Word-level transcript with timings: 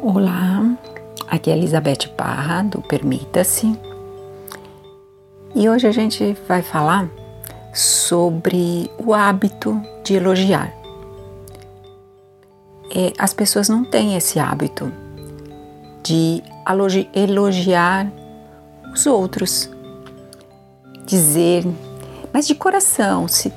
Olá, 0.00 0.76
aqui 1.26 1.50
é 1.50 1.56
Elizabeth 1.56 2.08
Parra 2.16 2.62
do 2.62 2.80
Permita-se 2.80 3.78
e 5.54 5.68
hoje 5.68 5.86
a 5.86 5.92
gente 5.92 6.36
vai 6.46 6.62
falar 6.62 7.10
sobre 7.74 8.90
o 8.98 9.12
hábito 9.12 9.80
de 10.04 10.14
elogiar. 10.14 10.72
É, 12.94 13.12
as 13.18 13.34
pessoas 13.34 13.68
não 13.68 13.84
têm 13.84 14.16
esse 14.16 14.38
hábito 14.38 14.92
de 16.02 16.42
elogiar 17.12 18.10
os 18.92 19.04
outros, 19.06 19.68
dizer, 21.04 21.64
mas 22.32 22.46
de 22.46 22.54
coração, 22.54 23.26
se 23.26 23.52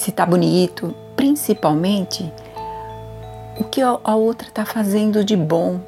se 0.00 0.10
tá 0.10 0.24
bonito, 0.24 0.94
principalmente 1.14 2.32
o 3.60 3.64
que 3.64 3.82
a 3.82 4.14
outra 4.14 4.48
está 4.48 4.64
fazendo 4.64 5.22
de 5.22 5.36
bom, 5.36 5.78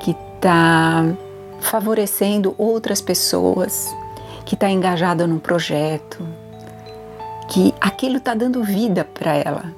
que 0.00 0.10
está 0.10 1.04
favorecendo 1.60 2.52
outras 2.58 3.00
pessoas, 3.00 3.94
que 4.44 4.54
está 4.56 4.68
engajada 4.68 5.24
num 5.24 5.38
projeto, 5.38 6.26
que 7.48 7.72
aquilo 7.80 8.16
está 8.16 8.34
dando 8.34 8.64
vida 8.64 9.04
para 9.04 9.36
ela. 9.36 9.72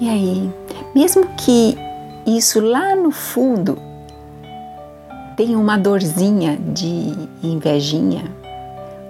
E 0.00 0.08
aí, 0.08 0.54
mesmo 0.94 1.26
que 1.36 1.76
isso 2.24 2.60
lá 2.60 2.94
no 2.94 3.10
fundo 3.10 3.76
tenha 5.36 5.58
uma 5.58 5.76
dorzinha 5.76 6.56
de 6.56 7.12
invejinha, 7.42 8.24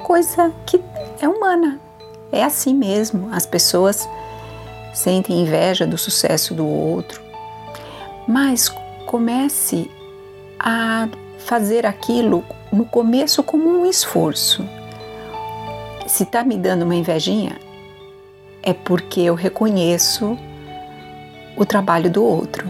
coisa 0.02 0.50
que 0.64 0.82
é 1.20 1.28
humana, 1.28 1.78
é 2.32 2.42
assim 2.42 2.72
mesmo. 2.72 3.28
As 3.30 3.44
pessoas 3.44 4.08
sentem 4.94 5.42
inveja 5.42 5.86
do 5.86 5.98
sucesso 5.98 6.54
do 6.54 6.66
outro, 6.66 7.20
mas 8.26 8.72
comece 9.04 9.90
a 10.58 11.08
fazer 11.38 11.84
aquilo 11.84 12.44
no 12.72 12.86
começo 12.86 13.42
como 13.42 13.68
um 13.68 13.84
esforço. 13.84 14.64
Se 16.06 16.22
está 16.22 16.42
me 16.44 16.56
dando 16.56 16.82
uma 16.82 16.94
invejinha, 16.94 17.58
é 18.62 18.72
porque 18.72 19.20
eu 19.20 19.34
reconheço 19.34 20.38
o 21.56 21.66
trabalho 21.66 22.10
do 22.10 22.24
outro 22.24 22.66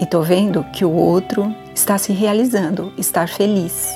e 0.00 0.04
estou 0.04 0.22
vendo 0.22 0.64
que 0.72 0.84
o 0.84 0.90
outro 0.90 1.54
está 1.74 1.96
se 1.98 2.12
realizando, 2.12 2.92
está 2.98 3.26
feliz. 3.26 3.88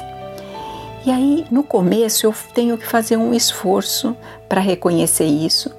E 1.05 1.11
aí, 1.11 1.47
no 1.51 1.63
começo, 1.63 2.27
eu 2.27 2.35
tenho 2.55 2.77
que 2.77 2.87
fazer 2.87 3.17
um 3.17 3.33
esforço 3.33 4.17
para 4.49 4.61
reconhecer 4.61 5.25
isso, 5.25 5.75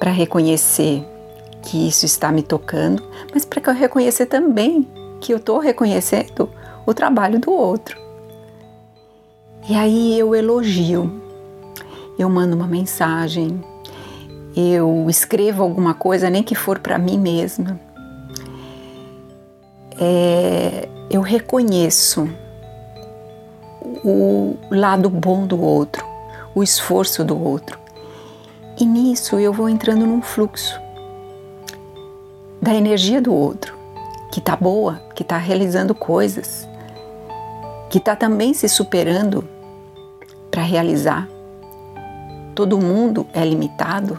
para 0.00 0.10
reconhecer 0.10 1.06
que 1.62 1.86
isso 1.86 2.06
está 2.06 2.32
me 2.32 2.42
tocando, 2.42 3.06
mas 3.32 3.44
para 3.44 3.62
eu 3.70 3.74
reconhecer 3.74 4.26
também 4.26 4.88
que 5.20 5.32
eu 5.32 5.36
estou 5.36 5.58
reconhecendo 5.58 6.48
o 6.86 6.94
trabalho 6.94 7.38
do 7.38 7.52
outro. 7.52 8.00
E 9.68 9.74
aí 9.74 10.18
eu 10.18 10.34
elogio, 10.34 11.22
eu 12.18 12.30
mando 12.30 12.56
uma 12.56 12.66
mensagem, 12.66 13.62
eu 14.56 15.06
escrevo 15.08 15.62
alguma 15.62 15.92
coisa, 15.92 16.30
nem 16.30 16.42
que 16.42 16.54
for 16.54 16.78
para 16.78 16.98
mim 16.98 17.18
mesma. 17.18 17.78
É, 20.00 20.88
eu 21.10 21.20
reconheço 21.20 22.26
o 24.02 24.56
lado 24.70 25.10
bom 25.10 25.46
do 25.46 25.60
outro, 25.60 26.04
o 26.54 26.62
esforço 26.62 27.22
do 27.22 27.38
outro. 27.38 27.78
E 28.80 28.86
nisso 28.86 29.38
eu 29.38 29.52
vou 29.52 29.68
entrando 29.68 30.06
num 30.06 30.22
fluxo 30.22 30.80
da 32.62 32.74
energia 32.74 33.20
do 33.20 33.30
outro, 33.34 33.76
que 34.32 34.38
está 34.38 34.56
boa, 34.56 35.02
que 35.14 35.22
está 35.22 35.36
realizando 35.36 35.94
coisas, 35.94 36.66
que 37.90 37.98
está 37.98 38.16
também 38.16 38.54
se 38.54 38.70
superando 38.70 39.46
para 40.50 40.62
realizar. 40.62 41.28
Todo 42.54 42.78
mundo 42.78 43.26
é 43.34 43.44
limitado, 43.44 44.18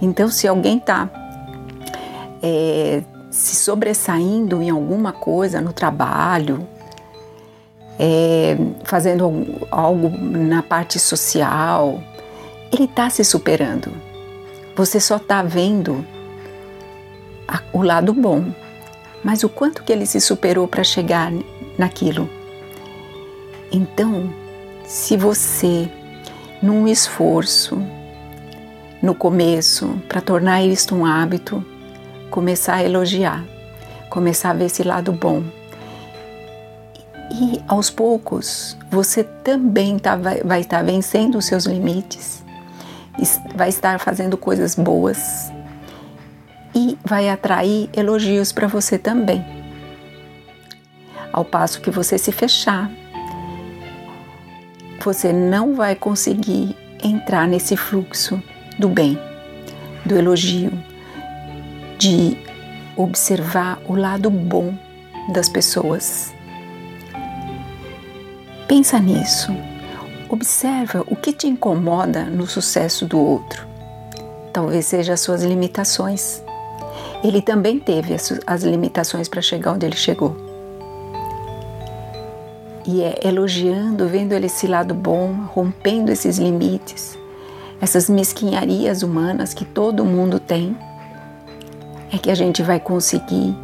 então 0.00 0.28
se 0.28 0.46
alguém 0.46 0.78
está 0.78 1.10
é, 2.40 3.02
se 3.32 3.56
sobressaindo 3.56 4.62
em 4.62 4.70
alguma 4.70 5.12
coisa 5.12 5.60
no 5.60 5.72
trabalho, 5.72 6.68
é, 7.98 8.56
fazendo 8.84 9.44
algo 9.72 10.08
na 10.08 10.62
parte 10.62 11.00
social, 11.00 12.00
ele 12.72 12.84
está 12.84 13.08
se 13.10 13.24
superando. 13.24 13.92
Você 14.76 15.00
só 15.00 15.16
está 15.16 15.42
vendo 15.42 16.04
a, 17.46 17.60
o 17.72 17.82
lado 17.82 18.12
bom, 18.12 18.44
mas 19.24 19.42
o 19.42 19.48
quanto 19.48 19.82
que 19.82 19.92
ele 19.92 20.06
se 20.06 20.20
superou 20.20 20.68
para 20.68 20.84
chegar 20.84 21.32
naquilo. 21.78 22.28
Então, 23.72 24.32
se 24.84 25.16
você, 25.16 25.90
num 26.62 26.86
esforço, 26.86 27.82
no 29.02 29.14
começo, 29.14 30.00
para 30.08 30.20
tornar 30.20 30.62
isto 30.62 30.94
um 30.94 31.04
hábito, 31.04 31.64
começar 32.30 32.76
a 32.76 32.84
elogiar, 32.84 33.44
começar 34.10 34.50
a 34.50 34.54
ver 34.54 34.66
esse 34.66 34.82
lado 34.82 35.12
bom. 35.12 35.42
E 37.30 37.60
aos 37.68 37.90
poucos 37.90 38.76
você 38.90 39.22
também 39.22 39.98
tá, 39.98 40.16
vai, 40.16 40.60
estar 40.60 40.82
vencendo 40.82 41.38
os 41.38 41.44
seus 41.44 41.64
limites 41.64 42.42
vai 43.54 43.68
estar 43.68 43.98
fazendo 43.98 44.36
coisas 44.36 44.74
boas 44.74 45.52
e 46.74 46.98
vai 47.04 47.28
atrair 47.28 47.88
elogios 47.92 48.52
para 48.52 48.66
você 48.66 48.98
também. 48.98 49.44
Ao 51.32 51.44
passo 51.44 51.80
que 51.80 51.90
você 51.90 52.16
se 52.16 52.32
fechar, 52.32 52.90
você 55.00 55.32
não 55.32 55.74
vai 55.74 55.94
conseguir 55.94 56.76
entrar 57.02 57.46
nesse 57.46 57.76
fluxo 57.76 58.42
do 58.78 58.88
bem, 58.88 59.18
do 60.04 60.16
elogio, 60.16 60.72
de 61.98 62.36
observar 62.96 63.80
o 63.86 63.94
lado 63.94 64.30
bom 64.30 64.74
das 65.32 65.48
pessoas. 65.48 66.32
Pensa 68.66 68.98
nisso. 68.98 69.52
Observa 70.30 71.02
o 71.06 71.16
que 71.16 71.32
te 71.32 71.46
incomoda 71.46 72.24
no 72.24 72.46
sucesso 72.46 73.06
do 73.06 73.18
outro. 73.18 73.66
Talvez 74.52 74.84
seja 74.86 75.14
as 75.14 75.20
suas 75.20 75.42
limitações. 75.42 76.42
Ele 77.24 77.40
também 77.40 77.78
teve 77.78 78.14
as 78.46 78.62
limitações 78.62 79.28
para 79.28 79.40
chegar 79.40 79.72
onde 79.72 79.86
ele 79.86 79.96
chegou. 79.96 80.36
E 82.86 83.02
é 83.02 83.18
elogiando, 83.22 84.06
vendo 84.08 84.32
ele 84.32 84.46
esse 84.46 84.66
lado 84.66 84.94
bom, 84.94 85.32
rompendo 85.52 86.10
esses 86.10 86.38
limites, 86.38 87.18
essas 87.80 88.08
mesquinharias 88.08 89.02
humanas 89.02 89.54
que 89.54 89.64
todo 89.64 90.04
mundo 90.04 90.38
tem, 90.38 90.76
é 92.12 92.18
que 92.18 92.30
a 92.30 92.34
gente 92.34 92.62
vai 92.62 92.80
conseguir 92.80 93.54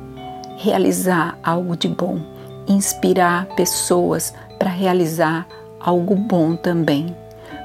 realizar 0.57 1.39
algo 1.43 1.77
de 1.77 1.89
bom, 1.89 2.21
inspirar 2.69 3.47
pessoas 3.55 4.33
para 4.59 4.71
realizar 4.71 5.47
algo 5.85 6.17
bom 6.17 6.57
também, 6.57 7.15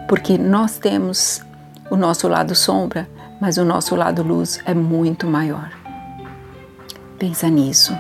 porque 0.07 0.37
nós 0.37 0.77
temos 0.77 1.41
o 1.89 1.95
nosso 1.95 2.27
lado 2.27 2.53
sombra, 2.53 3.07
mas 3.39 3.57
o 3.57 3.63
nosso 3.63 3.95
lado 3.95 4.21
luz 4.21 4.59
é 4.65 4.73
muito 4.73 5.25
maior. 5.25 5.71
Pensa 7.17 7.49
nisso. 7.49 7.93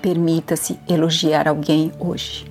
Permita-se 0.00 0.78
elogiar 0.88 1.48
alguém 1.48 1.92
hoje. 1.98 2.46